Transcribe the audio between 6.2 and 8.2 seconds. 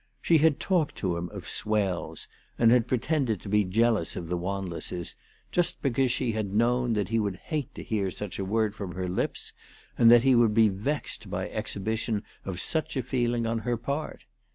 had known that he would hate to hear